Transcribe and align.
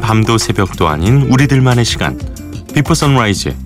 밤도 0.00 0.38
새벽도 0.38 0.88
아닌 0.88 1.22
우리들만의 1.22 1.84
시간 1.84 2.18
비포 2.74 2.94
선라이즈 2.94 3.56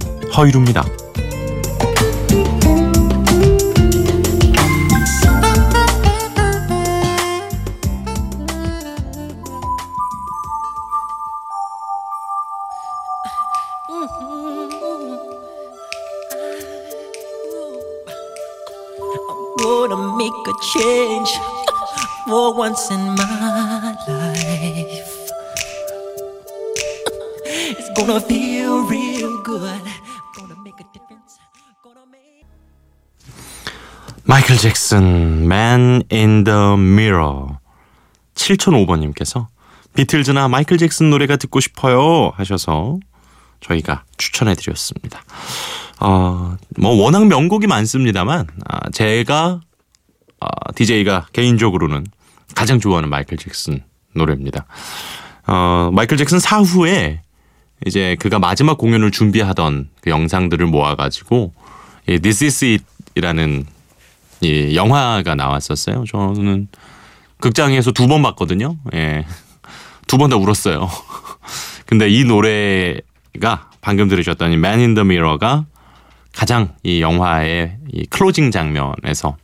life. 24.08 25.17
Gonna 27.98 28.20
feel 28.20 28.86
real 28.86 29.42
good. 29.42 29.82
Gonna 30.36 30.54
make 30.62 30.78
a 30.78 30.86
difference. 30.92 31.40
Gonna 31.82 32.06
make. 32.08 32.46
마이클 34.22 34.56
잭슨 34.56 35.44
Man 35.44 36.04
in 36.12 36.44
the 36.44 36.74
Mirror 36.74 37.56
7005번님께서 38.36 39.48
비틀즈나 39.96 40.46
마이클 40.46 40.78
잭슨 40.78 41.10
노래가 41.10 41.34
듣고 41.34 41.58
싶어요 41.58 42.30
하셔서 42.36 43.00
저희가 43.58 44.04
추천해 44.16 44.54
드렸습니다. 44.54 45.24
어, 45.98 46.56
뭐 46.76 47.02
워낙 47.02 47.26
명곡이 47.26 47.66
많습니다만 47.66 48.46
아, 48.68 48.90
제가 48.90 49.60
아, 50.38 50.72
DJ가 50.76 51.26
개인적으로는 51.32 52.06
가장 52.54 52.78
좋아하는 52.78 53.08
마이클 53.10 53.36
잭슨 53.38 53.82
노래입니다. 54.14 54.66
어, 55.48 55.90
마이클 55.92 56.16
잭슨 56.16 56.38
사후에 56.38 57.22
이제 57.86 58.16
그가 58.18 58.38
마지막 58.38 58.76
공연을 58.78 59.10
준비하던 59.10 59.88
그 60.00 60.10
영상들을 60.10 60.66
모아가지고 60.66 61.52
이 62.08 62.18
This 62.18 62.44
Is 62.44 62.64
It이라는 63.14 63.66
이 64.40 64.74
영화가 64.76 65.34
나왔었어요. 65.34 66.04
저는 66.06 66.68
극장에서 67.40 67.92
두 67.92 68.06
번 68.08 68.22
봤거든요. 68.22 68.76
예. 68.94 69.24
두 70.06 70.16
번 70.18 70.30
다 70.30 70.36
울었어요. 70.36 70.88
근데 71.86 72.08
이 72.08 72.24
노래가 72.24 73.70
방금 73.80 74.08
들으셨던 74.08 74.52
이 74.52 74.54
Man 74.54 74.78
in 74.80 74.94
the 74.94 75.04
Mirror가 75.04 75.66
가장 76.34 76.74
이 76.82 77.00
영화의 77.00 77.76
이 77.92 78.06
클로징 78.06 78.50
장면에서 78.50 79.36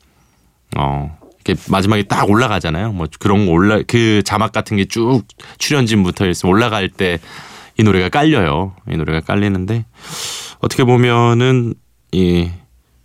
어 0.77 1.19
이렇게 1.45 1.61
마지막에 1.69 2.03
딱 2.05 2.29
올라가잖아요. 2.31 2.93
뭐 2.93 3.07
그런 3.19 3.47
거 3.47 3.53
올라 3.53 3.81
그 3.87 4.23
자막 4.25 4.53
같은 4.53 4.77
게 4.77 4.85
쭉 4.87 5.23
출연진부터 5.59 6.25
해서 6.27 6.49
올라갈 6.49 6.89
때 6.89 7.19
이 7.79 7.83
노래가 7.83 8.09
깔려요. 8.09 8.75
이 8.91 8.97
노래가 8.97 9.21
깔리는데 9.21 9.85
어떻게 10.61 10.85
보면은 10.85 11.75
이 12.13 12.51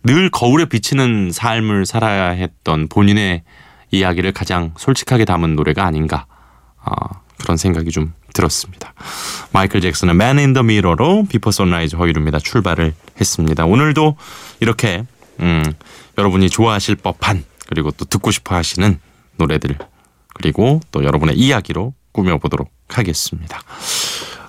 늘 0.02 0.30
거울에 0.30 0.64
비치는 0.64 1.30
삶을 1.32 1.84
살아야 1.84 2.30
했던 2.30 2.88
본인의 2.88 3.42
이야기를 3.90 4.32
가장 4.32 4.72
솔직하게 4.78 5.24
담은 5.26 5.56
노래가 5.56 5.84
아닌가 5.84 6.26
아, 6.82 6.94
그런 7.38 7.56
생각이 7.56 7.90
좀 7.90 8.14
들었습니다. 8.32 8.94
마이클 9.52 9.80
잭슨의 9.80 10.14
Man 10.14 10.38
in 10.38 10.52
the 10.54 10.64
Mirror로 10.64 11.26
비포 11.28 11.50
선라이즈 11.50 11.96
허일후입니다. 11.96 12.38
출발을 12.38 12.94
했습니다. 13.20 13.66
오늘도 13.66 14.16
이렇게 14.60 15.04
음, 15.40 15.64
여러분이 16.16 16.48
좋아하실 16.48 16.96
법한 16.96 17.44
그리고 17.68 17.90
또 17.90 18.04
듣고 18.06 18.30
싶어 18.30 18.54
하시는 18.54 18.98
노래들 19.36 19.76
그리고 20.34 20.80
또 20.92 21.04
여러분의 21.04 21.36
이야기로 21.36 21.92
꾸며보도록 22.12 22.70
하겠습니다. 22.88 23.60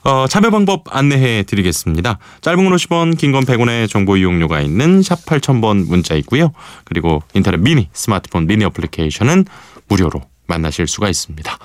어, 0.03 0.25
참여 0.27 0.49
방법 0.49 0.83
안내해 0.89 1.43
드리겠습니다. 1.43 2.17
짧은 2.41 2.63
건 2.63 2.75
50원, 2.75 3.17
긴 3.17 3.31
건 3.31 3.45
100원의 3.45 3.87
정보 3.89 4.17
이용료가 4.17 4.59
있는 4.61 5.01
샵 5.03 5.23
8000번 5.25 5.87
문자 5.87 6.15
있고요. 6.15 6.51
그리고 6.85 7.21
인터넷 7.33 7.57
미니, 7.59 7.87
스마트폰 7.93 8.47
미니 8.47 8.65
어플리케이션은 8.65 9.45
무료로 9.87 10.21
만나실 10.47 10.87
수가 10.87 11.07
있습니다. 11.07 11.57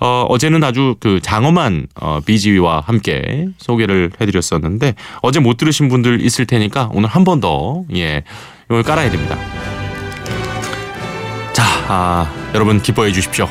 어, 0.00 0.26
어제는 0.28 0.62
아주 0.64 0.96
그 1.00 1.20
장엄한 1.20 1.88
어, 2.00 2.20
BG와 2.24 2.80
함께 2.86 3.48
소개를 3.58 4.12
해드렸었는데 4.20 4.94
어제 5.22 5.40
못 5.40 5.56
들으신 5.56 5.88
분들 5.88 6.20
있을 6.24 6.46
테니까 6.46 6.90
오늘 6.92 7.08
한 7.08 7.24
번 7.24 7.40
더 7.40 7.84
예, 7.94 8.22
이걸 8.66 8.82
깔아야 8.82 9.10
됩니다. 9.10 9.36
자, 11.52 11.62
아, 11.88 12.50
여러분 12.54 12.80
기뻐해 12.80 13.12
주십시오. 13.12 13.48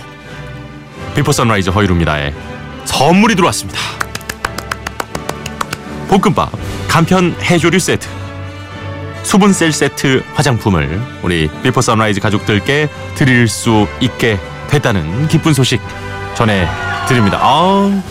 비포 1.16 1.32
선라이즈 1.32 1.70
허일후입니다의 1.70 2.34
선물이 2.86 3.36
들어왔습니다. 3.36 3.80
볶음밥, 6.22 6.52
간편 6.88 7.36
해조류 7.42 7.80
세트, 7.80 8.08
수분 9.24 9.54
셀 9.54 9.72
세트 9.72 10.24
화장품을 10.34 11.02
우리 11.24 11.50
비포 11.64 11.82
선라이즈 11.82 12.20
가족들께 12.20 12.90
드릴 13.16 13.48
수 13.48 13.88
있게 14.00 14.40
됐다는 14.70 15.28
기쁜 15.28 15.54
소식 15.54 15.82
전해 16.36 16.68
드립니다. 17.08 17.40
아, 17.42 18.02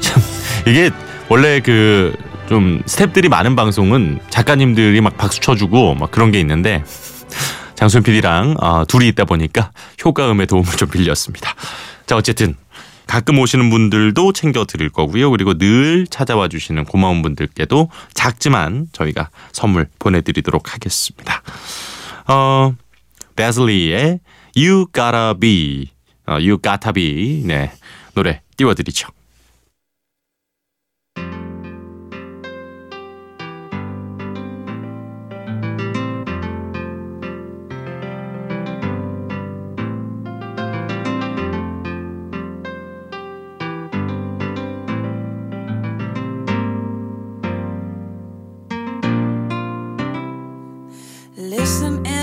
참 0.00 0.22
이게 0.66 0.90
원래 1.28 1.60
그 1.60 2.14
좀 2.48 2.80
스탭들이 2.86 3.28
많은 3.28 3.56
방송은 3.56 4.20
작가님들이 4.30 5.00
막 5.00 5.16
박수 5.16 5.40
쳐주고 5.40 5.94
막 5.94 6.10
그런 6.10 6.30
게 6.30 6.40
있는데 6.40 6.84
장순 7.74 8.02
PD랑 8.02 8.56
어, 8.60 8.84
둘이 8.86 9.08
있다 9.08 9.24
보니까 9.24 9.70
효과음의 10.04 10.46
도움을 10.46 10.72
좀 10.76 10.88
빌렸습니다. 10.88 11.54
자 12.06 12.16
어쨌든 12.16 12.54
가끔 13.06 13.38
오시는 13.38 13.70
분들도 13.70 14.32
챙겨 14.32 14.64
드릴 14.64 14.90
거고요. 14.90 15.30
그리고 15.30 15.54
늘 15.54 16.06
찾아와 16.08 16.48
주시는 16.48 16.84
고마운 16.84 17.22
분들께도 17.22 17.90
작지만 18.14 18.88
저희가 18.92 19.30
선물 19.52 19.88
보내드리도록 19.98 20.74
하겠습니다. 20.74 21.42
어, 22.26 22.74
베슬리의 23.36 24.20
You 24.56 24.86
Gotta 24.92 25.34
Be, 25.40 25.90
어, 26.26 26.32
You 26.32 26.58
Gotta 26.62 26.92
Be 26.92 27.42
네 27.44 27.72
노래 28.14 28.42
띄워드리죠. 28.56 29.08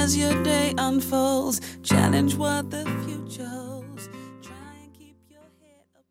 As 0.03 0.17
your 0.17 0.35
day 0.43 0.73
unfolds. 0.77 1.61
Challenge 1.81 2.35
what 2.35 2.69
the 2.69 2.83
future 3.05 3.47
holds. 3.47 4.09
Try 4.41 4.53
and 4.83 4.91
keep 4.93 5.15
your 5.31 5.47
head 5.61 5.87
up. 5.95 6.03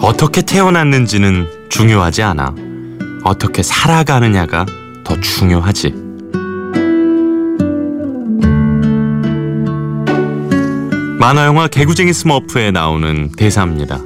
어떻게 0.00 0.40
태어났는지는 0.42 1.68
중요하지 1.68 2.22
않아. 2.22 2.54
어떻게 3.24 3.62
살아가느냐가 3.62 4.64
더 5.04 5.20
중요하지. 5.20 6.03
만화영화 11.24 11.68
개구쟁이 11.68 12.12
스머프에 12.12 12.70
나오는 12.70 13.32
대사입니다. 13.32 13.98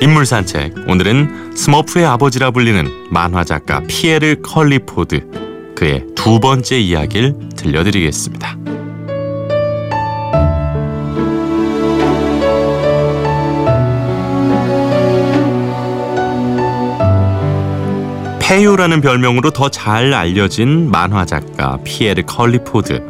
인물 0.00 0.26
산책. 0.26 0.74
오늘은 0.88 1.54
스머프의 1.54 2.04
아버지라 2.04 2.50
불리는 2.50 2.90
만화 3.12 3.44
작가 3.44 3.80
피에르 3.86 4.42
컬리포드 4.42 5.74
그의 5.76 6.06
두 6.16 6.40
번째 6.40 6.76
이야기를 6.76 7.50
들려드리겠습니다. 7.56 8.56
페요라는 18.40 19.00
별명으로 19.00 19.52
더 19.52 19.68
잘 19.68 20.12
알려진 20.12 20.90
만화 20.90 21.24
작가 21.24 21.78
피에르 21.84 22.24
컬리포드. 22.26 23.09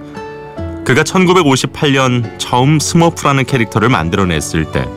그가 0.91 1.05
1958년 1.05 2.37
처음 2.39 2.81
스머프라는 2.81 3.45
캐릭터를 3.45 3.89
만들어냈을 3.89 4.73
때 4.73 4.89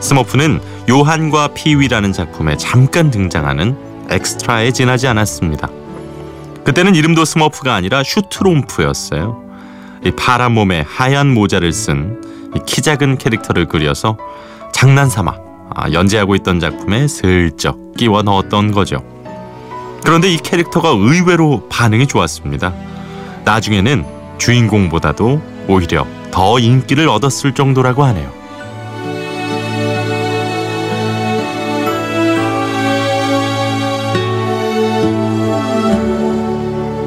스머프는 0.00 0.62
요한과 0.88 1.48
피위라는 1.48 2.14
작품에 2.14 2.56
잠깐 2.56 3.10
등장하는 3.10 3.76
엑스트라에 4.08 4.70
지나지 4.70 5.06
않았습니다. 5.08 5.68
그때는 6.64 6.94
이름도 6.94 7.26
스머프가 7.26 7.74
아니라 7.74 8.02
슈트롬프였어요. 8.02 9.42
이 10.06 10.10
파란 10.12 10.52
몸에 10.52 10.86
하얀 10.88 11.34
모자를 11.34 11.70
쓴 11.70 12.18
키 12.64 12.80
작은 12.80 13.18
캐릭터를 13.18 13.66
그려서 13.66 14.16
장난삼아 14.72 15.34
아, 15.74 15.92
연재하고 15.92 16.34
있던 16.36 16.60
작품에 16.60 17.08
슬쩍 17.08 17.94
끼워 17.98 18.22
넣었던 18.22 18.72
거죠. 18.72 19.04
그런데 20.02 20.32
이 20.32 20.38
캐릭터가 20.38 20.88
의외로 20.88 21.68
반응이 21.68 22.06
좋았습니다. 22.06 22.72
나중에는 23.44 24.15
주인공보다도 24.38 25.42
오히려 25.68 26.06
더 26.30 26.58
인기를 26.58 27.08
얻었을 27.08 27.54
정도라고 27.54 28.04
하네요. 28.04 28.32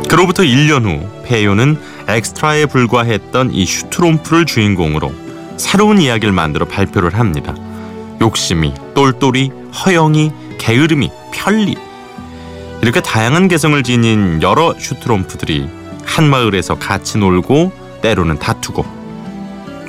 그로부터 0.10 0.44
1년 0.44 0.86
후 0.86 1.08
페요는 1.26 1.78
엑스트라에 2.08 2.66
불과했던 2.66 3.54
이 3.54 3.66
슈트롬프를 3.66 4.46
주인공으로 4.46 5.14
새로운 5.58 6.02
이야기를 6.02 6.34
만들어 6.34 6.66
발표를 6.66 7.20
합니다. 7.20 7.56
욕심이, 8.20 8.74
똘똘이, 8.96 9.52
허영이, 9.86 10.32
게으름이, 10.58 11.12
편리 11.32 11.78
이렇게 12.82 13.02
다양한 13.02 13.48
개성을 13.48 13.82
지닌 13.84 14.42
여러 14.42 14.74
슈트롬프들이 14.78 15.79
한 16.10 16.28
마을에서 16.28 16.80
같이 16.80 17.20
놀고 17.20 17.72
때로는 18.02 18.40
다투고 18.40 18.84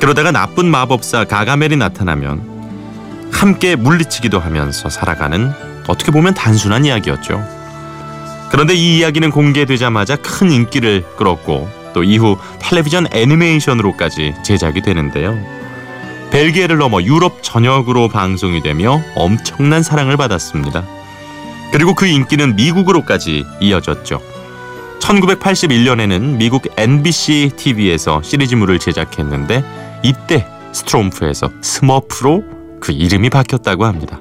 그러다가 0.00 0.30
나쁜 0.30 0.70
마법사 0.70 1.24
가가멜이 1.24 1.76
나타나면 1.76 3.30
함께 3.32 3.74
물리치기도 3.74 4.38
하면서 4.38 4.90
살아가는 4.90 5.50
어떻게 5.88 6.12
보면 6.12 6.34
단순한 6.34 6.84
이야기였죠. 6.84 7.42
그런데 8.50 8.74
이 8.74 8.98
이야기는 8.98 9.30
공개되자마자 9.30 10.16
큰 10.16 10.50
인기를 10.50 11.04
끌었고 11.16 11.68
또 11.94 12.04
이후 12.04 12.36
텔레비전 12.58 13.06
애니메이션으로까지 13.12 14.34
제작이 14.44 14.82
되는데요. 14.82 15.38
벨기에를 16.30 16.76
넘어 16.76 17.02
유럽 17.02 17.42
전역으로 17.42 18.08
방송이 18.08 18.62
되며 18.62 19.02
엄청난 19.16 19.82
사랑을 19.82 20.16
받았습니다. 20.16 20.84
그리고 21.72 21.94
그 21.94 22.06
인기는 22.06 22.56
미국으로까지 22.56 23.44
이어졌죠. 23.60 24.29
1981년에는 25.00 26.36
미국 26.36 26.68
NBC 26.76 27.52
TV에서 27.56 28.22
시리즈물을 28.22 28.78
제작했는데 28.78 29.64
이때 30.02 30.46
스트롬프에서 30.72 31.50
스머프로 31.60 32.44
그 32.80 32.92
이름이 32.92 33.30
바뀌었다고 33.30 33.84
합니다. 33.84 34.20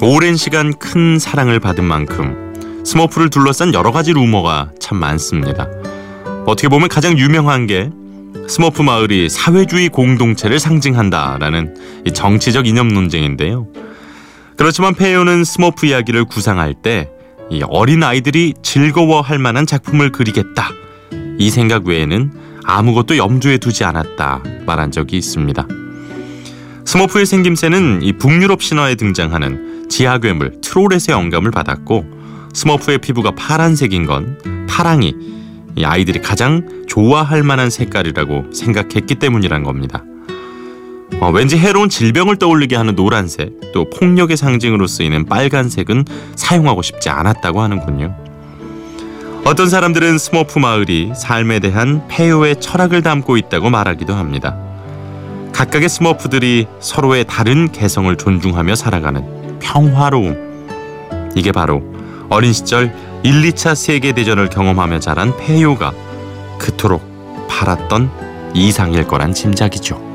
오랜 0.00 0.36
시간 0.36 0.72
큰 0.72 1.18
사랑을 1.18 1.60
받은 1.60 1.84
만큼 1.84 2.82
스머프를 2.84 3.28
둘러싼 3.28 3.74
여러 3.74 3.92
가지 3.92 4.14
루머가 4.14 4.70
참 4.80 4.98
많습니다. 4.98 5.66
어떻게 6.46 6.68
보면 6.68 6.88
가장 6.88 7.18
유명한 7.18 7.66
게 7.66 7.90
스머프 8.48 8.82
마을이 8.82 9.28
사회주의 9.28 9.88
공동체를 9.88 10.58
상징한다라는 10.58 11.76
이 12.06 12.12
정치적 12.12 12.66
이념 12.66 12.88
논쟁인데요. 12.88 13.66
그렇지만 14.56 14.94
페요는 14.94 15.44
스머프 15.44 15.86
이야기를 15.86 16.24
구상할 16.24 16.74
때 16.74 17.44
이 17.44 17.62
어린 17.68 18.02
아이들이 18.02 18.54
즐거워할 18.62 19.38
만한 19.38 19.66
작품을 19.66 20.10
그리겠다 20.10 20.70
이 21.38 21.50
생각 21.50 21.86
외에는 21.86 22.32
아무것도 22.64 23.16
염두에 23.16 23.58
두지 23.58 23.84
않았다 23.84 24.42
말한 24.66 24.90
적이 24.90 25.18
있습니다. 25.18 25.66
스머프의 26.84 27.26
생김새는 27.26 28.00
이 28.02 28.12
북유럽 28.14 28.62
신화에 28.62 28.94
등장하는 28.94 29.88
지하 29.88 30.18
괴물 30.18 30.60
트롤에서 30.60 31.12
영감을 31.12 31.50
받았고 31.50 32.04
스머프의 32.54 32.98
피부가 32.98 33.30
파란색인 33.30 34.06
건 34.06 34.66
파랑이 34.68 35.14
이 35.14 35.37
아이들이 35.84 36.20
가장 36.20 36.84
좋아할 36.86 37.42
만한 37.42 37.70
색깔이라고 37.70 38.52
생각했기 38.52 39.16
때문이란 39.16 39.62
겁니다. 39.62 40.04
어, 41.20 41.30
왠지 41.30 41.58
해로운 41.58 41.88
질병을 41.88 42.36
떠올리게 42.36 42.76
하는 42.76 42.94
노란색, 42.94 43.72
또 43.72 43.88
폭력의 43.90 44.36
상징으로 44.36 44.86
쓰이는 44.86 45.24
빨간색은 45.24 46.04
사용하고 46.36 46.82
싶지 46.82 47.08
않았다고 47.08 47.60
하는군요. 47.60 48.14
어떤 49.44 49.68
사람들은 49.68 50.18
스머프 50.18 50.58
마을이 50.58 51.12
삶에 51.16 51.58
대한 51.58 52.06
페요의 52.08 52.60
철학을 52.60 53.02
담고 53.02 53.36
있다고 53.36 53.70
말하기도 53.70 54.14
합니다. 54.14 54.56
각각의 55.52 55.88
스머프들이 55.88 56.66
서로의 56.80 57.24
다른 57.26 57.72
개성을 57.72 58.14
존중하며 58.14 58.74
살아가는 58.74 59.58
평화로움. 59.58 61.32
이게 61.34 61.50
바로 61.50 61.82
어린 62.28 62.52
시절 62.52 62.94
1, 63.24 63.42
2차 63.42 63.74
세계대전을 63.74 64.48
경험하며 64.48 65.00
자란 65.00 65.36
폐요가 65.36 65.92
그토록 66.58 67.02
바랐던 67.48 68.10
이상일 68.54 69.04
거란 69.06 69.34
짐작이죠. 69.34 70.07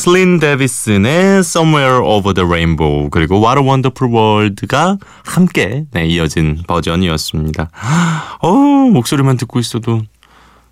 에슬린 0.00 0.40
데비슨의 0.40 1.40
Somewhere 1.40 1.98
Over 2.02 2.32
the 2.32 2.46
Rainbow 2.46 3.10
그리고 3.10 3.36
What 3.36 3.60
a 3.60 3.66
Wonderful 3.66 4.10
World가 4.10 4.96
함께 5.26 5.84
네, 5.90 6.06
이어진 6.06 6.62
버전이었습니다. 6.66 7.68
어 8.40 8.48
목소리만 8.48 9.36
듣고 9.36 9.58
있어도 9.58 10.00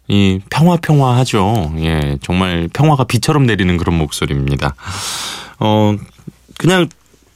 이 0.06 0.40
평화 0.48 0.78
평화하죠. 0.78 1.74
예, 1.80 2.16
정말 2.22 2.70
평화가 2.72 3.04
비처럼 3.04 3.44
내리는 3.44 3.76
그런 3.76 3.98
목소리입니다. 3.98 4.74
어 5.58 5.94
그냥 6.56 6.88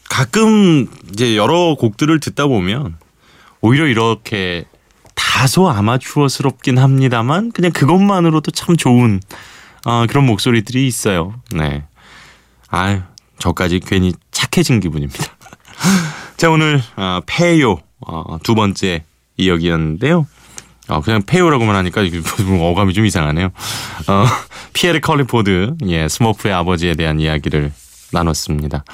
가끔 0.09 0.87
이제 1.13 1.37
여러 1.37 1.75
곡들을 1.75 2.21
듣다 2.21 2.47
보면 2.47 2.97
오히려 3.61 3.87
이렇게 3.87 4.65
다소 5.15 5.69
아마추어스럽긴 5.69 6.79
합니다만 6.79 7.53
그냥 7.53 7.71
그것만으로도 7.71 8.51
참 8.53 8.79
좋은 8.79 9.21
어, 9.85 10.07
그런 10.09 10.27
목소리들이 10.27 10.87
있어요. 10.87 11.35
네. 11.53 11.85
아유, 12.69 13.01
저까지 13.39 13.81
괜히 13.81 14.13
착해진 14.31 14.81
기분입니다. 14.81 15.25
자, 16.37 16.51
오늘 16.51 16.83
어, 16.97 17.21
페요 17.27 17.79
어, 18.01 18.39
두 18.43 18.55
번째 18.55 19.05
이야기였는데요. 19.37 20.27
어, 20.89 21.01
그냥 21.01 21.23
페요라고만 21.23 21.75
하니까 21.77 22.03
어감이 22.61 22.93
좀 22.93 23.07
이상하네요. 23.07 23.47
어, 23.47 24.27
피에르 24.75 25.01
컬리포드, 25.01 25.77
예, 25.87 26.09
스머프의 26.09 26.53
아버지에 26.55 26.95
대한 26.95 27.21
이야기를 27.21 27.73
나눴습니다. 28.13 28.85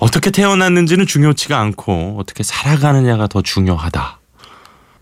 어떻게 0.00 0.30
태어났는지는 0.30 1.06
중요치가 1.06 1.58
않고 1.60 2.16
어떻게 2.18 2.42
살아가느냐가 2.42 3.26
더 3.28 3.42
중요하다. 3.42 4.18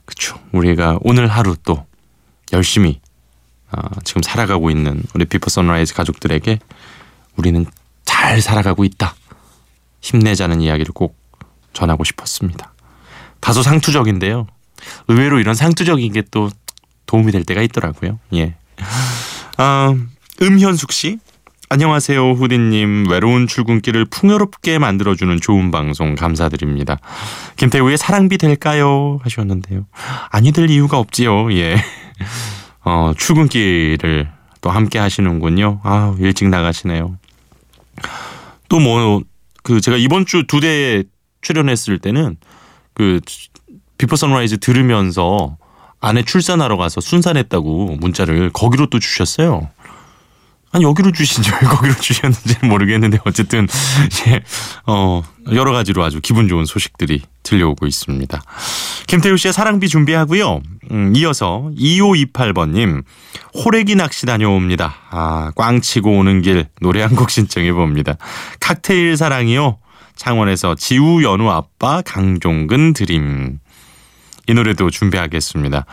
그쵸. 0.05 0.39
우리가 0.53 0.99
오늘 1.01 1.29
하루 1.29 1.57
또 1.65 1.87
열심히 2.53 3.01
어, 3.77 3.89
지금 4.05 4.23
살아가고 4.23 4.71
있는 4.71 5.03
우리 5.15 5.25
비포 5.25 5.51
선라이즈 5.51 5.95
가족들에게 5.95 6.59
우리는 7.37 7.67
잘 8.05 8.41
살아가고 8.41 8.85
있다. 8.85 9.15
힘내자는 10.01 10.61
이야기를 10.61 10.93
꼭 10.93 11.17
전하고 11.73 12.05
싶었습니다. 12.05 12.73
다소 13.41 13.63
상투적인데요. 13.63 14.47
의외로 15.09 15.39
이런 15.41 15.55
상투적인 15.55 16.13
게 16.13 16.23
또 16.31 16.51
도움이 17.07 17.33
될 17.33 17.45
때가 17.45 17.63
있더라고요. 17.63 18.19
예. 18.35 18.55
아, 19.57 19.95
음현숙 20.43 20.93
씨. 20.93 21.19
안녕하세요, 21.69 22.33
후디님. 22.33 23.09
외로운 23.11 23.47
출근길을 23.47 24.05
풍요롭게 24.07 24.79
만들어주는 24.79 25.41
좋은 25.41 25.71
방송 25.71 26.15
감사드립니다. 26.15 26.99
김태우의 27.57 27.99
사랑비 27.99 28.39
될까요? 28.39 29.19
하셨는데요. 29.23 29.87
아니 30.31 30.53
될 30.53 30.71
이유가 30.71 30.99
없지요. 30.99 31.53
예. 31.55 31.77
어, 32.85 33.13
출근길을 33.17 34.29
또 34.61 34.71
함께 34.71 34.99
하시는군요. 34.99 35.81
아, 35.83 36.15
일찍 36.19 36.49
나가시네요. 36.49 37.17
또 38.69 38.79
뭐, 38.81 39.23
그 39.63 39.81
제가 39.81 39.97
이번 39.97 40.27
주 40.27 40.47
두데 40.47 41.05
출연했을 41.43 41.99
때는 41.99 42.37
그 42.95 43.21
비포 43.99 44.17
선라이즈 44.17 44.59
들으면서 44.59 45.57
아내 46.01 46.23
출산하러 46.23 46.77
가서 46.77 47.01
순산했다고 47.01 47.97
문자를 48.01 48.51
거기로 48.51 48.87
또 48.87 48.99
주셨어요. 48.99 49.69
아니 50.75 50.85
여기로 50.85 51.13
왜 51.63 51.69
거기로 51.69 51.95
주셨는지는 51.95 52.69
모르겠는데 52.69 53.19
어쨌든 53.25 53.69
예, 54.27 54.43
어 54.87 55.23
여러 55.53 55.73
가지로 55.73 56.03
아주 56.03 56.21
기분 56.21 56.49
좋은 56.49 56.65
소식들이 56.65 57.23
들려오고 57.45 57.87
있습니다. 57.87 58.43
김태우 59.07 59.37
씨의 59.37 59.53
사랑비 59.53 59.89
준비하고요. 59.89 60.61
음, 60.91 61.13
이어서 61.17 61.71
2528번님 61.79 63.05
호래기 63.65 63.95
낚시 63.95 64.27
다녀옵니다. 64.27 64.95
아, 65.11 65.53
꽝 65.55 65.81
치고 65.81 66.11
오는 66.19 66.43
길 66.43 66.67
노래 66.81 67.03
한 67.03 67.15
곡 67.15 67.31
신청해 67.31 67.73
봅니다. 67.73 68.17
칵테일 68.59 69.17
사랑이요. 69.17 69.79
창원에서 70.17 70.75
지우 70.75 71.23
연우 71.23 71.49
아빠 71.51 72.03
강종근 72.03 72.93
드림. 72.95 73.61
이 74.49 74.55
노래도 74.55 74.91
준비하겠습니다. 74.91 75.87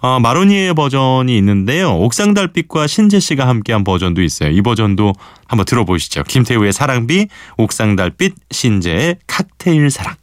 어, 0.00 0.20
마로니의 0.20 0.74
버전이 0.74 1.36
있는데요. 1.38 1.94
옥상 1.96 2.34
달빛과 2.34 2.86
신재 2.86 3.20
씨가 3.20 3.46
함께한 3.46 3.84
버전도 3.84 4.22
있어요. 4.22 4.50
이 4.50 4.62
버전도 4.62 5.12
한번 5.46 5.64
들어보시죠. 5.64 6.24
김태우의 6.24 6.72
사랑비, 6.72 7.28
옥상 7.56 7.96
달빛, 7.96 8.34
신재의 8.50 9.16
칵테일 9.26 9.90
사랑. 9.90 10.14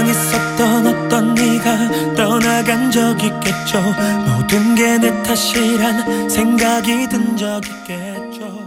사랑했었던 0.00 0.86
어떤 0.86 1.34
네가 1.34 2.14
떠나간 2.14 2.90
적 2.90 3.22
있겠죠? 3.22 3.82
모든 4.26 4.74
게 4.74 4.98
내 4.98 5.22
탓이란 5.22 6.28
생각이 6.28 7.08
든 7.08 7.36
적 7.36 7.60
있겠죠? 7.66 8.64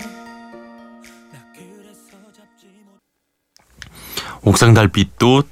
옥상 4.41 4.73
달빛도 4.73 5.43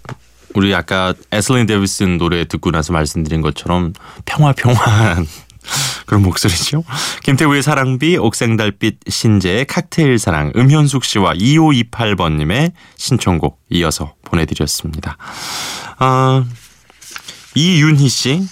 우리 0.54 0.76
아까 0.76 1.14
에슬린 1.32 1.66
데비슨 1.66 2.18
노래 2.18 2.46
듣고 2.46 2.72
나서 2.72 2.92
말씀드린 2.94 3.42
것처럼 3.42 3.94
평화 4.26 4.52
평화한 4.54 5.26
그런 6.06 6.24
목소리죠. 6.24 6.84
김태우의 7.24 7.64
사랑비, 7.64 8.18
옥상 8.18 8.58
달빛, 8.58 9.00
신재의 9.08 9.66
칵테일 9.66 10.20
사랑, 10.20 10.52
음현숙 10.56 11.04
씨와 11.06 11.34
2528번님의 11.34 12.72
신청곡 12.98 13.62
이어서 13.70 14.14
보내드렸습니다. 14.26 15.18
아, 16.00 16.44
이윤희 17.56 18.10
씨. 18.10 18.48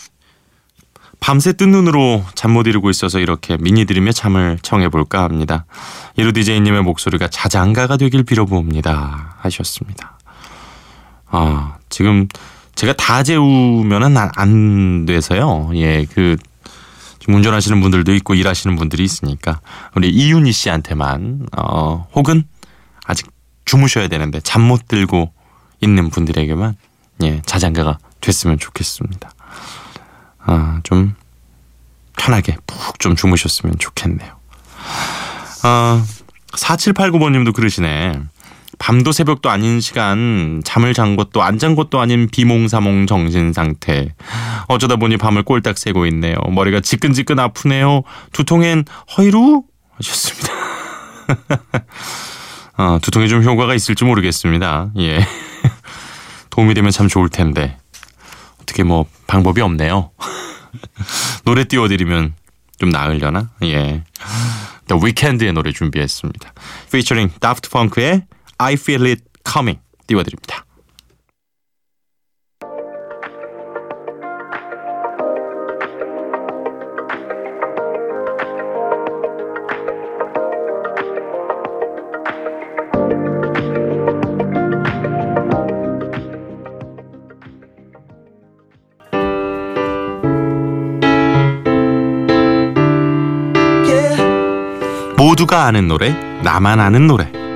밤새 1.21 1.51
뜬 1.51 1.71
눈으로 1.71 2.23
잠 2.33 2.51
못 2.51 2.65
이루고 2.65 2.89
있어서 2.91 3.19
이렇게 3.19 3.57
미니 3.57 3.83
들으며 3.85 4.13
잠을 4.13 4.57
청해볼까 4.61 5.21
합니다. 5.21 5.65
이루 6.15 6.31
디제이님의 6.31 6.81
목소리가 6.83 7.27
자장가가 7.27 7.97
되길 7.97 8.23
빌어봅니다. 8.23 9.35
하셨습니다. 9.39 10.17
아, 11.27 11.75
지금 11.89 12.27
제가 12.75 12.93
다 12.93 13.23
재우면은 13.23 14.15
안- 14.15 14.31
안 14.35 15.05
돼서요. 15.05 15.71
예, 15.75 16.05
그, 16.05 16.37
지금 17.19 17.35
운전하시는 17.35 17.79
분들도 17.81 18.13
있고 18.15 18.33
일하시는 18.33 18.75
분들이 18.75 19.03
있으니까 19.03 19.59
우리 19.95 20.09
이윤희 20.09 20.51
씨한테만, 20.51 21.47
어, 21.57 22.07
혹은 22.15 22.43
아직 23.05 23.27
주무셔야 23.65 24.07
되는데 24.07 24.39
잠 24.39 24.61
못 24.61 24.87
들고 24.87 25.33
있는 25.81 26.09
분들에게만, 26.09 26.75
예, 27.23 27.41
자장가가 27.45 27.97
됐으면 28.21 28.57
좋겠습니다. 28.59 29.31
아, 30.39 30.79
좀 30.83 31.15
편하게 32.17 32.57
푹 32.67 32.99
좀 32.99 33.15
주무셨으면 33.15 33.75
좋겠네요. 33.79 34.37
아, 35.63 36.03
4789번님도 36.51 37.53
그러시네. 37.53 38.19
밤도 38.79 39.11
새벽도 39.11 39.49
아닌 39.49 39.81
시간 39.81 40.61
잠을 40.65 40.93
잔 40.93 41.15
것도 41.15 41.43
안 41.43 41.59
잔 41.59 41.75
것도 41.75 41.99
아닌 41.99 42.29
비몽사몽 42.29 43.05
정신 43.05 43.51
상태. 43.53 44.15
어쩌다 44.69 44.95
보니 44.95 45.17
밤을 45.17 45.43
꼴딱 45.43 45.77
새고 45.77 46.05
있네요. 46.07 46.35
머리가 46.49 46.79
지끈지끈 46.79 47.37
아프네요. 47.37 48.03
두통엔 48.31 48.85
허이루? 49.17 49.63
하셨습니다. 49.97 50.53
어, 52.77 52.97
두통에 53.01 53.27
좀 53.27 53.43
효과가 53.43 53.75
있을지 53.75 54.05
모르겠습니다. 54.05 54.91
예. 54.99 55.19
도움이 56.49 56.73
되면 56.73 56.91
참 56.91 57.09
좋을 57.09 57.27
텐데. 57.27 57.77
어떻게 58.61 58.83
뭐 58.83 59.05
방법이 59.27 59.59
없네요. 59.61 60.11
노래 61.43 61.65
띄워드리면 61.65 62.33
좀 62.79 62.89
나으려나? 62.89 63.49
예. 63.63 64.03
The 64.87 65.03
Weeknd의 65.03 65.51
노래 65.51 65.73
준비했습니다. 65.73 66.53
Featuring 66.87 67.37
Daft 67.41 67.69
Punk의 67.69 68.23
I 68.59 68.73
Feel 68.73 69.07
It 69.07 69.23
Coming 69.49 69.79
띄워드립니다. 70.05 70.65
모두가 95.17 95.65
아는 95.65 95.87
노래, 95.87 96.11
나만 96.43 96.79
아는 96.79 97.07
노래. 97.07 97.48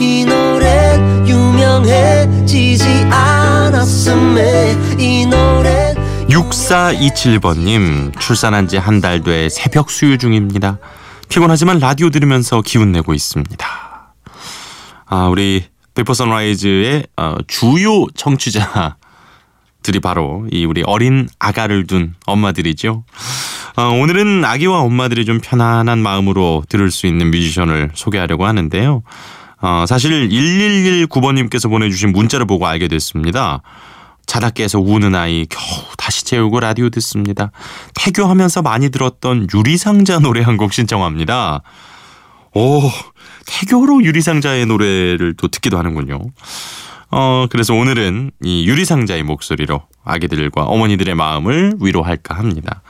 이 0.00 0.24
노래 0.24 0.96
유명해지지 1.26 2.84
않았음에 3.10 4.76
이 4.98 5.26
노래 5.26 5.94
6427번님 6.28 8.18
출산한 8.18 8.68
지 8.68 8.76
한 8.78 9.00
달 9.00 9.22
돼 9.22 9.48
새벽 9.48 9.90
수유 9.90 10.18
중입니다. 10.18 10.78
피곤하지만 11.28 11.78
라디오 11.78 12.10
들으면서 12.10 12.62
기운 12.62 12.92
내고 12.92 13.14
있습니다. 13.14 13.66
아 15.06 15.26
우리 15.28 15.64
페퍼 15.94 16.12
선라이즈의 16.14 17.06
어, 17.16 17.36
주요 17.46 18.06
청취자들이 18.14 18.96
바로 20.02 20.46
이 20.52 20.64
우리 20.66 20.82
어린 20.84 21.28
아가를 21.38 21.86
둔 21.86 22.14
엄마들이죠. 22.26 23.04
어, 23.76 23.82
오늘은 23.82 24.44
아기와 24.44 24.80
엄마들이 24.80 25.24
좀 25.24 25.40
편안한 25.40 25.98
마음으로 26.00 26.64
들을 26.68 26.90
수 26.90 27.06
있는 27.06 27.30
뮤지션을 27.30 27.90
소개하려고 27.94 28.46
하는데요. 28.46 29.02
어, 29.60 29.84
사실 29.88 30.28
1119번님께서 30.28 31.68
보내주신 31.70 32.12
문자를 32.12 32.46
보고 32.46 32.66
알게 32.66 32.88
됐습니다. 32.88 33.62
자다 34.26 34.50
깨서 34.50 34.80
우는 34.80 35.14
아이 35.14 35.46
겨우 35.48 35.84
다시 35.96 36.24
재우고 36.24 36.60
라디오 36.60 36.90
듣습니다. 36.90 37.52
태교하면서 37.94 38.62
많이 38.62 38.90
들었던 38.90 39.46
유리상자 39.54 40.18
노래 40.18 40.42
한 40.42 40.56
곡 40.56 40.72
신청합니다. 40.72 41.62
오, 42.54 42.80
태교로 43.46 44.02
유리상자의 44.02 44.66
노래를 44.66 45.34
또 45.36 45.46
듣기도 45.48 45.78
하는군요. 45.78 46.18
어, 47.10 47.46
그래서 47.50 47.74
오늘은 47.74 48.32
이 48.42 48.66
유리상자의 48.66 49.22
목소리로 49.22 49.82
아기들과 50.04 50.64
어머니들의 50.64 51.14
마음을 51.14 51.74
위로할까 51.80 52.34
합니다. 52.34 52.82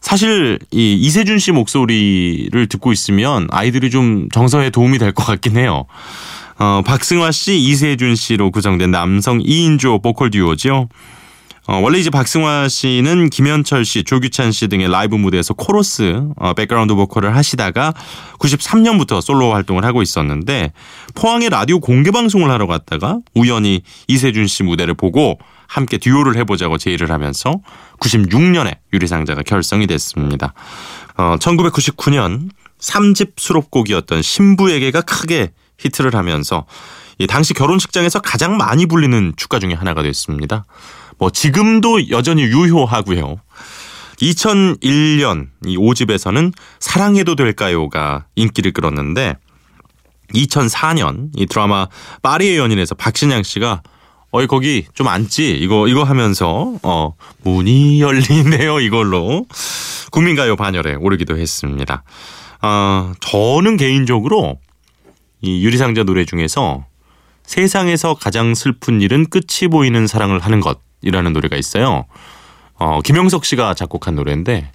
사실 0.00 0.58
이 0.70 0.94
이세준 0.94 1.38
씨 1.38 1.52
목소리를 1.52 2.66
듣고 2.68 2.92
있으면 2.92 3.48
아이들이 3.50 3.90
좀 3.90 4.28
정서에 4.32 4.70
도움이 4.70 4.98
될 4.98 5.12
것 5.12 5.24
같긴 5.24 5.56
해요. 5.56 5.84
어, 6.58 6.82
박승화 6.84 7.30
씨, 7.32 7.58
이세준 7.58 8.16
씨로 8.16 8.50
구성된 8.50 8.90
남성 8.90 9.38
2인조 9.38 10.02
보컬 10.02 10.30
듀오죠. 10.30 10.88
어, 11.66 11.76
원래 11.78 11.98
이제 11.98 12.10
박승화 12.10 12.68
씨는 12.68 13.30
김현철 13.30 13.84
씨, 13.84 14.02
조규찬 14.04 14.50
씨 14.52 14.68
등의 14.68 14.90
라이브 14.90 15.14
무대에서 15.16 15.54
코러스, 15.54 16.22
어, 16.36 16.52
백그라운드 16.54 16.94
보컬을 16.94 17.36
하시다가 17.36 17.94
93년부터 18.38 19.20
솔로 19.20 19.52
활동을 19.52 19.84
하고 19.84 20.02
있었는데 20.02 20.72
포항에 21.14 21.48
라디오 21.48 21.78
공개 21.80 22.10
방송을 22.10 22.50
하러 22.50 22.66
갔다가 22.66 23.18
우연히 23.34 23.82
이세준 24.08 24.46
씨 24.46 24.62
무대를 24.62 24.94
보고 24.94 25.38
함께 25.70 25.98
듀오를 25.98 26.36
해보자고 26.36 26.78
제의를 26.78 27.12
하면서 27.12 27.54
96년에 28.00 28.78
유리상자가 28.92 29.42
결성이 29.42 29.86
됐습니다. 29.86 30.52
어, 31.16 31.36
1999년 31.38 32.50
3집 32.80 33.34
수록곡이었던 33.36 34.20
신부에게가 34.20 35.02
크게 35.02 35.52
히트를 35.78 36.16
하면서 36.16 36.66
이 37.18 37.28
당시 37.28 37.54
결혼식장에서 37.54 38.20
가장 38.20 38.56
많이 38.56 38.86
불리는 38.86 39.34
축가 39.36 39.60
중에 39.60 39.74
하나가 39.74 40.02
됐습니다. 40.02 40.64
뭐 41.18 41.30
지금도 41.30 42.10
여전히 42.10 42.42
유효하고요. 42.42 43.36
2001년 44.16 45.50
이 45.66 45.76
5집에서는 45.76 46.52
사랑해도 46.80 47.36
될까요가 47.36 48.26
인기를 48.34 48.72
끌었는데 48.72 49.36
2004년 50.34 51.30
이 51.36 51.46
드라마 51.46 51.86
파리의 52.22 52.58
연인에서 52.58 52.96
박신양 52.96 53.44
씨가 53.44 53.82
어이 54.32 54.46
거기 54.46 54.86
좀 54.94 55.08
앉지 55.08 55.58
이거 55.58 55.88
이거 55.88 56.04
하면서 56.04 56.74
어 56.82 57.14
문이 57.42 58.00
열리네요 58.00 58.80
이걸로 58.80 59.44
국민가요 60.12 60.56
반열에 60.56 60.94
오르기도 60.94 61.36
했습니다. 61.36 62.04
아 62.60 63.12
저는 63.20 63.76
개인적으로 63.76 64.58
이 65.40 65.64
유리상자 65.64 66.04
노래 66.04 66.24
중에서 66.24 66.84
세상에서 67.44 68.14
가장 68.14 68.54
슬픈 68.54 69.00
일은 69.00 69.26
끝이 69.28 69.68
보이는 69.68 70.06
사랑을 70.06 70.38
하는 70.38 70.60
것이라는 70.60 71.32
노래가 71.32 71.56
있어요. 71.56 72.04
어, 72.74 73.00
김영석 73.02 73.44
씨가 73.44 73.74
작곡한 73.74 74.14
노래인데 74.14 74.70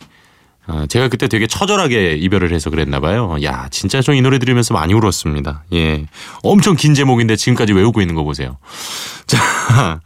어, 0.67 0.85
제가 0.87 1.09
그때 1.09 1.27
되게 1.27 1.45
처절하게 1.47 2.15
이별을 2.15 2.51
해서 2.51 2.69
그랬나 2.69 2.99
봐요. 2.99 3.37
야, 3.43 3.67
진짜 3.69 4.01
저 4.01 4.13
이 4.13 4.21
노래 4.21 4.39
들으면서 4.39 4.73
많이 4.73 4.93
울었습니다. 4.93 5.63
예. 5.73 6.05
엄청 6.43 6.75
긴 6.75 6.93
제목인데 6.93 7.35
지금까지 7.35 7.73
외우고 7.73 8.01
있는 8.01 8.15
거 8.15 8.23
보세요. 8.23 8.57
자, 9.27 9.99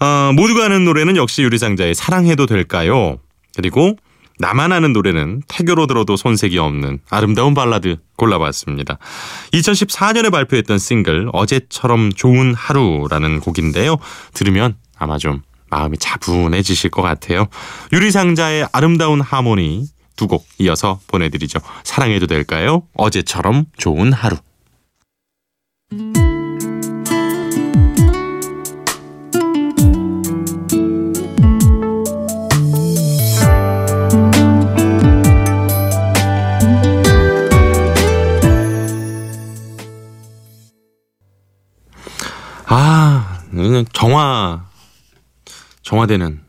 어, 0.00 0.32
모두가 0.34 0.66
아는 0.66 0.84
노래는 0.84 1.16
역시 1.16 1.42
유리상자의 1.42 1.94
사랑해도 1.94 2.46
될까요? 2.46 3.18
그리고 3.56 3.96
나만 4.38 4.72
아는 4.72 4.94
노래는 4.94 5.42
태교로 5.48 5.86
들어도 5.86 6.16
손색이 6.16 6.56
없는 6.56 7.00
아름다운 7.10 7.52
발라드 7.52 7.96
골라봤습니다. 8.16 8.96
2014년에 9.52 10.30
발표했던 10.32 10.78
싱글 10.78 11.28
어제처럼 11.34 12.10
좋은 12.12 12.54
하루라는 12.54 13.40
곡인데요. 13.40 13.96
들으면 14.32 14.76
아마 14.98 15.18
좀 15.18 15.42
마음이 15.70 15.98
차분해지실 15.98 16.90
것 16.90 17.02
같아요. 17.02 17.46
유리상자의 17.92 18.68
아름다운 18.72 19.20
하모니 19.20 19.86
두 20.16 20.26
곡 20.26 20.46
이어서 20.58 21.00
보내드리죠. 21.06 21.60
사랑해도 21.82 22.26
될까요? 22.26 22.82
어제처럼 22.94 23.64
좋은 23.78 24.12
하루. 24.12 24.36
정화되는 46.00 46.40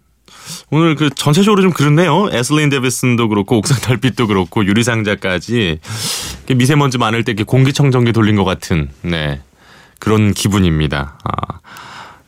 오늘 0.71 0.95
그 0.95 1.09
전체적으로 1.09 1.61
좀 1.61 1.71
그렇네요. 1.71 2.29
에슬린 2.31 2.69
데비슨도 2.69 3.27
그렇고 3.29 3.57
옥상 3.57 3.77
달빛도 3.79 4.27
그렇고 4.27 4.65
유리상자까지 4.65 5.79
미세먼지 6.55 6.97
많을 6.97 7.23
때 7.23 7.33
공기청정기 7.33 8.13
돌린 8.13 8.35
것 8.35 8.43
같은 8.43 8.89
네 9.01 9.41
그런 9.99 10.33
기분입니다. 10.33 11.19
아, 11.23 11.59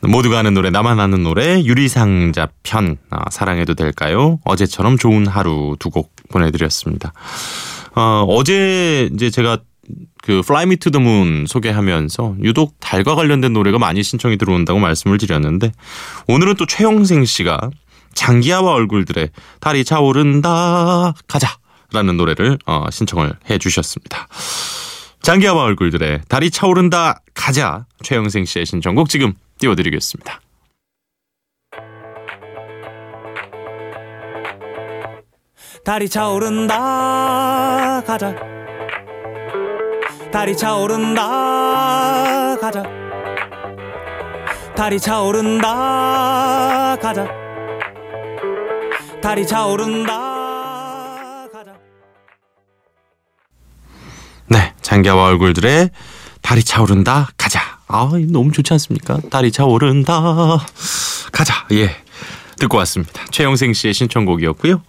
모두가 0.02 0.38
아는 0.38 0.54
노래 0.54 0.70
나만 0.70 1.00
아는 1.00 1.22
노래 1.22 1.62
유리상자 1.62 2.48
편 2.62 2.98
아, 3.10 3.30
사랑해도 3.30 3.74
될까요? 3.74 4.38
어제처럼 4.44 4.98
좋은 4.98 5.26
하루 5.26 5.76
두 5.78 5.90
곡 5.90 6.12
보내드렸습니다. 6.30 7.12
어, 7.94 8.24
어제 8.28 9.08
이제 9.14 9.30
제가 9.30 9.58
그 10.22 10.42
to 10.80 10.90
the 10.92 11.04
Moon 11.04 11.46
소개하면서 11.46 12.36
유독 12.42 12.78
달과 12.80 13.14
관련된 13.14 13.52
노래가 13.52 13.78
많이 13.78 14.02
신청이 14.02 14.38
들어온다고 14.38 14.78
말씀을 14.78 15.18
드렸는데 15.18 15.72
오늘은 16.28 16.54
또 16.54 16.66
최영생 16.66 17.24
씨가 17.24 17.70
장기하와 18.14 18.72
얼굴들의 18.72 19.30
달이 19.60 19.84
차오른다 19.84 21.14
가자라는 21.26 22.16
노래를 22.16 22.58
어, 22.66 22.86
신청을 22.90 23.34
해 23.50 23.58
주셨습니다. 23.58 24.28
장기하와 25.22 25.64
얼굴들의 25.64 26.22
달이 26.28 26.50
차오른다 26.50 27.20
가자 27.34 27.86
최영생 28.02 28.44
씨의 28.44 28.66
신청곡 28.66 29.08
지금 29.08 29.34
띄워드리겠습니다. 29.58 30.40
달이 35.84 36.08
차오른다 36.08 38.02
가자 38.06 38.53
달이 40.34 40.56
차오른다 40.56 41.22
가자 42.58 42.82
달이 44.76 44.98
차오른다 44.98 45.68
가자 47.00 47.28
달이 49.22 49.46
차오른다 49.46 50.12
가자 51.52 51.74
네, 54.48 54.74
장기하와 54.82 55.26
얼굴들의 55.26 55.90
달이 56.42 56.64
차오른다 56.64 57.28
가자. 57.38 57.60
아, 57.86 58.10
너무 58.28 58.50
좋지 58.50 58.72
않습니까? 58.72 59.20
달이 59.30 59.52
차오른다 59.52 60.58
가자. 61.30 61.68
예, 61.70 61.94
듣고 62.58 62.76
왔습니다. 62.78 63.24
최영생 63.30 63.72
씨의 63.72 63.94
신청곡이었고요. 63.94 64.82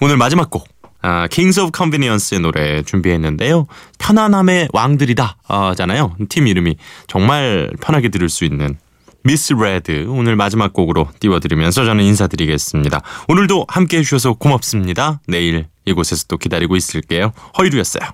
오늘 0.00 0.16
마지막 0.16 0.50
곡. 0.50 0.73
아, 1.06 1.28
Kings 1.28 1.60
of 1.60 1.70
Convenience의 1.76 2.40
노래 2.40 2.82
준비했는데요. 2.82 3.66
편안함의 3.98 4.68
왕들이다. 4.72 5.36
아, 5.46 5.74
잖아요. 5.76 6.16
팀 6.30 6.46
이름이 6.46 6.76
정말 7.08 7.70
편하게 7.82 8.08
들을 8.08 8.30
수 8.30 8.46
있는 8.46 8.78
미스 9.22 9.52
레드 9.52 10.06
오늘 10.08 10.34
마지막 10.34 10.72
곡으로 10.72 11.08
띄워드리면서 11.20 11.84
저는 11.84 12.02
인사드리겠습니다. 12.04 13.02
오늘도 13.28 13.66
함께 13.68 13.98
해 13.98 14.02
주셔서 14.02 14.32
고맙습니다. 14.32 15.20
내일 15.28 15.66
이곳에서 15.84 16.24
또 16.26 16.38
기다리고 16.38 16.74
있을게요. 16.74 17.32
허이루였어요. 17.58 18.08